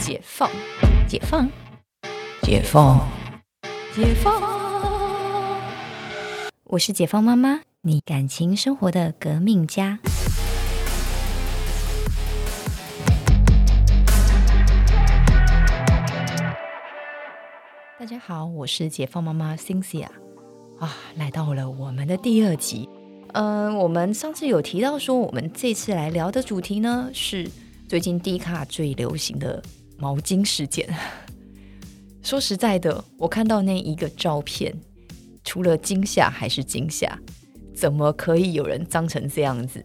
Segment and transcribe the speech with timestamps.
[0.00, 0.50] 解放，
[1.06, 1.46] 解放，
[2.40, 3.06] 解放，
[3.94, 4.42] 解放。
[6.64, 9.98] 我是解放妈妈，你感情生活的革命家。
[17.98, 20.06] 大家好，我是解放妈妈 Cynthia
[20.78, 22.88] 啊，来到了我们的第二集。
[23.34, 27.46] 嗯，我们上次有提到说，我们这次来聊的主题呢是
[27.86, 29.62] 最近 D 卡最流行的
[30.00, 30.88] 毛巾事件。
[32.22, 34.74] 说实在的，我看到那一个照片，
[35.44, 37.18] 除了惊吓还是惊吓。
[37.74, 39.84] 怎么可以有人脏成这样子？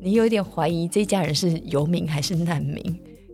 [0.00, 2.82] 你有点怀疑这家人是游民还是难民？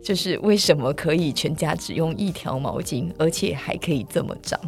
[0.03, 4.59] 就是为什么可以全家只用一条毛巾，而且还可以这么脏？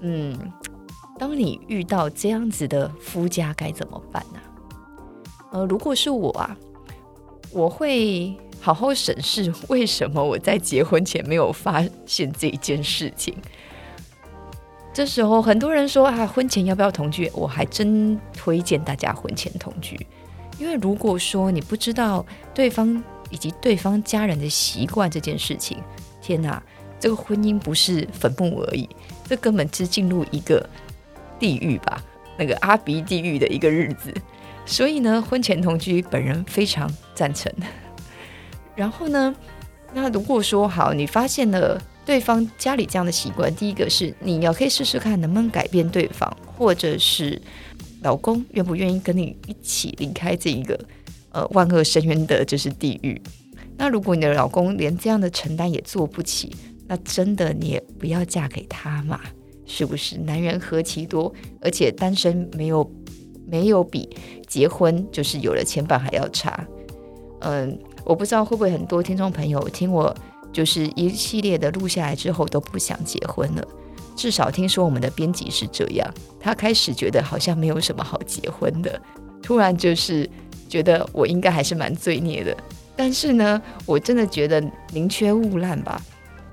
[0.00, 0.38] 嗯。
[1.18, 4.40] 当你遇到这样子的夫家该怎么办呢？
[5.52, 6.56] 呃，如果是我啊，
[7.52, 13.34] 我会好好审视为什么我在结婚前没有发现这一件事情。
[14.94, 17.28] 这时候很多人说啊，婚前要不要同居？
[17.34, 20.06] 我还真推荐大家婚前同居，
[20.58, 25.82] 因为如果说你不知道对方以及对方家人的习惯这件事情，
[26.20, 26.62] 天哪，
[27.00, 28.88] 这个婚姻不是坟墓而已，
[29.28, 30.66] 这根本是进入一个。
[31.40, 32.00] 地狱吧，
[32.38, 34.14] 那个阿鼻地狱的一个日子，
[34.64, 37.52] 所以呢，婚前同居本人非常赞成。
[38.74, 39.34] 然后呢，
[39.94, 47.40] 那如果说好，你发现了对方家里这样的习惯，第一个是你要可以试试看能不能改变对方，或者是
[48.02, 50.78] 老公愿不愿意跟你一起离开这一个
[51.30, 53.20] 呃万恶深渊的就是地狱。
[53.76, 56.54] 那如果你的老公连这样的承担也做不起，
[56.86, 59.20] 那真的你也不要嫁给他嘛。
[59.64, 62.92] 是不是男人何其多，而且单身没有
[63.46, 64.08] 没有比
[64.46, 66.66] 结婚就是有了牵绊还要差。
[67.40, 70.14] 嗯，我不知道会不会很多听众朋友听我
[70.52, 73.66] 就是一系列的录下来之后都不想结婚了。
[74.14, 76.06] 至少听说我们的编辑是这样，
[76.38, 79.00] 他开始觉得好像没有什么好结婚的，
[79.42, 80.28] 突然就是
[80.68, 82.54] 觉得我应该还是蛮罪孽的。
[82.94, 84.62] 但是呢，我真的觉得
[84.92, 86.00] 宁缺毋滥吧。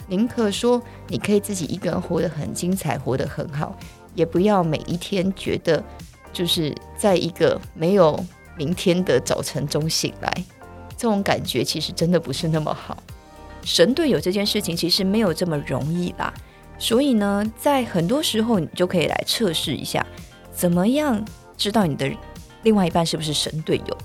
[0.07, 3.77] 宁可说你可以自己一个人活得很精彩，活得很好，
[4.15, 5.83] 也不要每一天觉得
[6.31, 8.17] 就是在一个没有
[8.57, 10.43] 明天的早晨中醒来，
[10.99, 13.01] 这种感觉其实真的不是那么好。
[13.63, 16.33] 神队友这件事情其实没有这么容易啦，
[16.77, 20.05] 所以呢，在很多时候你就可以来测试一下，
[20.51, 21.23] 怎么样
[21.55, 22.11] 知道你的
[22.63, 23.97] 另外一半是不是神队友？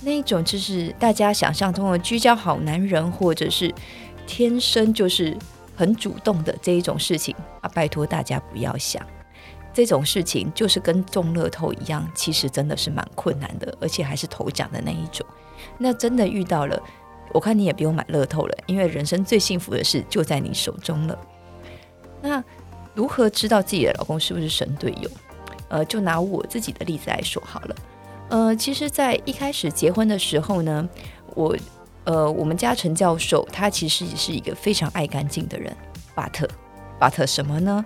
[0.00, 3.72] 那一种就是大家想象中的居家好男人，或者是。
[4.26, 5.36] 天生就是
[5.74, 9.04] 很主动的这一种事情啊，拜托大家不要想
[9.74, 15.26] 这种事情，就是跟中乐透一样，其实真的是蛮困难的，而且还是头奖的那一种。
[15.78, 16.80] 那真的遇到了，
[17.32, 21.18] 我看你也不用买乐透了，因为人生最幸福的事就在你手中了。
[22.22, 22.42] 那
[22.94, 25.10] 如何知道自己的老公是不是神队友？
[25.68, 27.76] 呃，就拿我自己的例子来说好了。
[28.28, 30.88] 呃，其实，在一开始结婚的时候呢，
[31.34, 31.56] 我。
[32.04, 35.76] 呃，我们家陈教授他其实也是一个非常爱干净的人。
[36.14, 36.48] 巴特，
[36.98, 37.84] 巴特什么呢？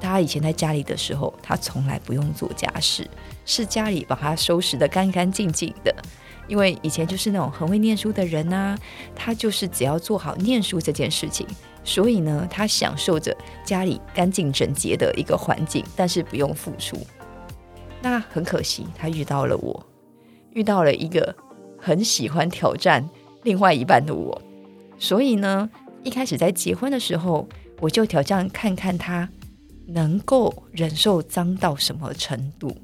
[0.00, 3.08] 他以前在家里的时候，他从来不用做家事，
[3.44, 5.94] 是家里把他收拾的干干净净的。
[6.48, 8.76] 因为以前就是那种很会念书的人呐，
[9.14, 11.46] 他就是只要做好念书这件事情，
[11.82, 16.96] 所以呢，他享受着家里干净整洁的一个环境，但是不用付出。
[18.00, 19.86] 那很可惜，他遇到了我，
[20.52, 21.34] 遇到了一个
[21.78, 23.08] 很喜欢挑战。
[23.42, 24.42] 另外一半的我，
[24.98, 25.70] 所以呢，
[26.02, 29.28] 一开始在结婚的时候，我就挑战看看他
[29.86, 32.76] 能够忍受脏到什么程度。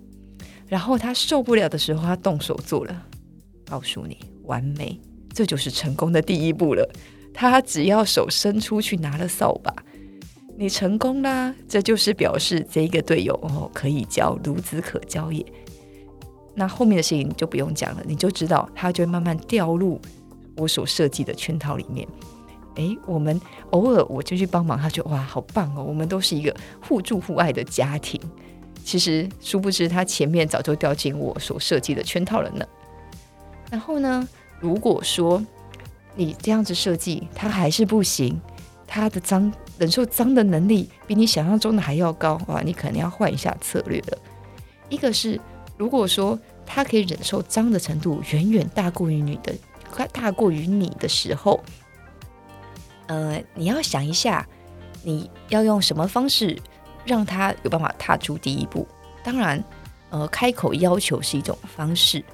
[0.68, 3.06] 然后他受不了的时候，他动手做了。
[3.66, 4.98] 告诉你，完美，
[5.32, 6.88] 这就是成功的第一步了。
[7.34, 9.74] 他只要手伸出去拿了扫把，
[10.58, 11.54] 你成功啦！
[11.66, 15.44] 这就是表示这一个队友哦，可以交，孺子可教也。
[16.54, 20.00] 那后面的事情就不用讲了，你就知道他就会慢慢掉入。
[20.58, 22.06] 我所设计的圈套里面，
[22.74, 25.82] 诶，我们偶尔我就去帮忙，他就哇，好棒哦！
[25.82, 28.20] 我们都是一个互助互爱的家庭。
[28.84, 32.66] 其实殊不知，他前面早就掉进我所设计的圈套了呢。
[33.72, 34.28] 然后呢，
[34.60, 35.42] 如果说
[36.14, 38.38] 你这样子设计，他还是不行，
[38.86, 44.18] 他的脏忍受脏的能力比你想象中的还要高，哇，你可能要换一下策略了。
[44.90, 45.40] 一个是，
[45.78, 49.50] 如果说他可以忍受脏的程度远远大过于你的。
[49.90, 51.62] 快大过于你的时候，
[53.06, 54.46] 呃，你要想一下，
[55.02, 56.58] 你要用什么方式
[57.04, 58.86] 让他有办法踏出第一步？
[59.22, 59.62] 当然，
[60.08, 62.24] 呃，开口要求是一种方式。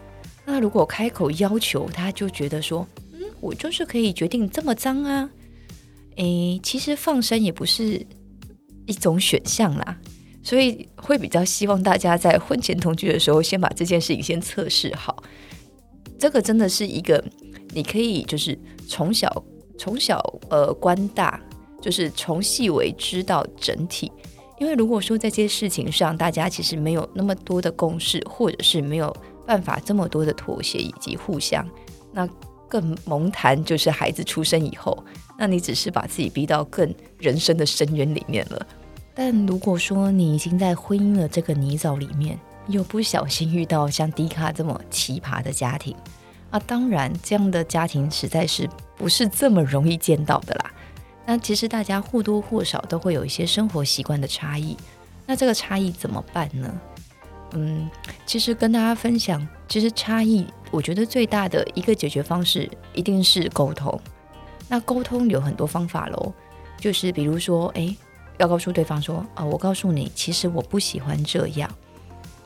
[0.51, 5.29] 那如果开口要求，他就觉得说，嗯，我就是可以决定这么脏啊，
[6.17, 8.05] 诶，其实放生也不是
[8.87, 9.99] 一种选项啦，
[10.43, 15.23] 所以会比较希望大家在婚前同居的时候，先把这件事情先测试好。
[16.19, 17.23] 这个真的是一个
[17.75, 18.59] 你可以就是
[18.89, 19.45] 从小
[19.77, 20.19] 从小
[20.49, 21.39] 呃观大，
[21.83, 24.11] 就是从细微知道整体。
[24.59, 29.15] 因为如果说在这些事情上，大家其实没有那么多的共识，或者是没有
[29.49, 31.67] 办法这么多的妥协以及互相，
[32.13, 32.29] 那
[32.69, 35.03] 更蒙谈就是孩子出生以后，
[35.39, 38.67] 那你只是把自己逼到更人生的深渊里面了。
[39.15, 45.97] 但如果说你已经在婚姻的这个泥沼里面，又不小心遇到像迪卡这么奇葩的家庭，
[46.51, 48.69] 啊，当然这样的家庭实在是
[48.99, 50.71] 不是这么容易见到的啦。
[51.25, 54.77] 那其实大家或多或少都会有一些生活习惯的差异，
[55.25, 56.71] 那这个差异怎么办呢？
[57.53, 57.91] 嗯，
[58.27, 63.99] 其实跟大家分享，其实差异，我觉得最大的一个解决方式一定是沟通。
[64.69, 66.33] 那沟通有很多方法喽，
[66.79, 67.97] 就是比如说，哎，
[68.37, 71.71] 要告诉对方说，啊，我告诉你，其实我不喜欢这样，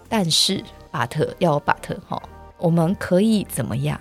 [0.08, 2.22] 但是巴特要巴特哈，
[2.58, 4.00] 我们可以怎么样？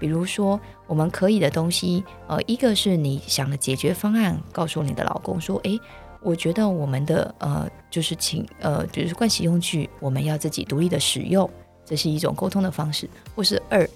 [0.00, 5.78] 比如说，我们可以的东西，呃，一个是你想的解决方案，告诉你的老公说，诶，
[6.22, 11.48] 我觉得我们的呃，就是请呃，就是盥洗用具，我们要自己独立的使用，
[11.84, 13.08] 这是一种沟通的方式。
[13.34, 13.88] 或是二，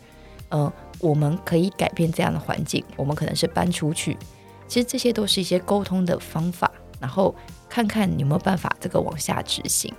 [0.49, 4.17] 呃，我们可以改变这样的环境，我们可能是搬出去，
[4.67, 7.35] 其实这些都是一些沟通的方法，然后
[7.69, 9.93] 看看有没有办法这个往下执行。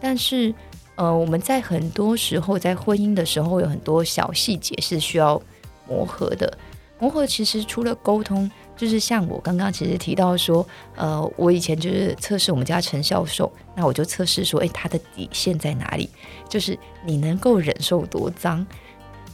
[0.00, 0.54] 但是。
[0.94, 5.40] 呃，我们在很多时候在婚姻的时候，有很多小细节是需要
[5.88, 6.58] 磨合的。
[7.02, 10.64] 磨合其实除了沟通，就是像我刚刚其实提到说，
[10.94, 16.08] 呃，我以前就是测试我们家陈销售，那我就测试说，诶，他的底线在哪里？
[16.48, 18.64] 就是你能够忍受多脏？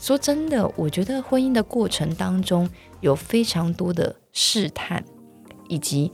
[0.01, 2.67] 说真的，我觉得婚姻的过程当中
[3.03, 5.05] 有非常多的试探，
[5.69, 6.11] 以及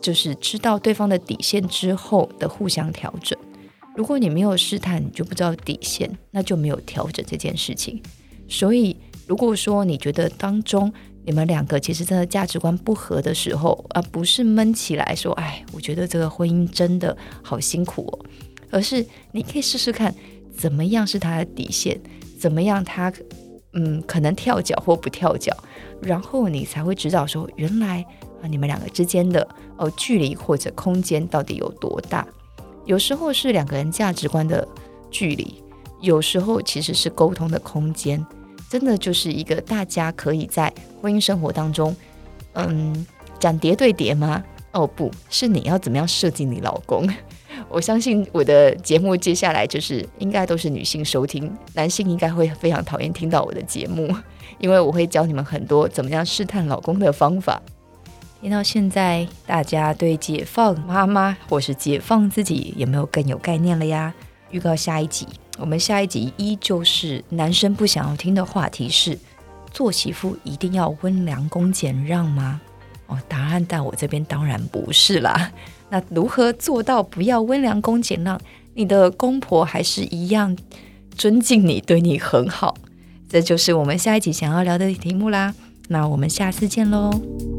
[0.00, 3.36] 就是知道对方的底线之后的互相调整。
[3.96, 8.00] 如果你没有试探，你就不知道底线，那就没有调整这件事情。
[8.48, 10.92] 所以，如果说你觉得当中
[11.24, 18.26] 你们两个其实真的价值观不合的时候，而不是闷起来说：“哎，我觉得这个婚姻真的好辛苦哦。”
[18.70, 20.14] 而是你可以试试看，
[20.56, 22.00] 怎么样是他的底线，
[22.38, 23.12] 怎么样他
[23.72, 25.56] 嗯可能跳脚或不跳脚，
[26.00, 28.04] 然后你才会知道说，原来
[28.40, 29.46] 啊你们两个之间的
[29.76, 32.26] 哦距离或者空间到底有多大。
[32.84, 34.66] 有时候是两个人价值观的
[35.10, 35.60] 距离，
[36.00, 38.24] 有时候其实是沟通的空间，
[38.68, 41.94] 真的就是一个大家可以在婚姻生活当中，
[42.54, 43.06] 嗯，
[43.38, 44.42] 讲叠对叠吗？
[44.72, 47.08] 哦，不是，你要怎么样设计你老公？
[47.70, 54.14] 我相信我的节目接下来就是应该都是女性收听，男性应该会非常讨厌听到我的节目，
[54.58, 57.62] 因为我会教你们很多怎么样试探老公的方法。
[58.42, 64.14] 听到现在，大家对解放妈妈或是解放自己有没有更有概念了呀？
[64.50, 65.26] 预告下一集，
[65.58, 69.18] 我们下一集依旧是男生不想要听的话题是：
[69.72, 72.60] 做媳妇一定要温良恭俭让吗？
[73.06, 75.52] 哦，答案在我这边当然不是啦。
[75.90, 78.40] 那如何做到不要温良恭俭让，
[78.74, 80.56] 你的公婆还是一样
[81.16, 82.76] 尊敬你，对你很好？
[83.28, 85.54] 这就是我们下一集想要聊的题目啦。
[85.88, 87.55] 那我们下次见喽。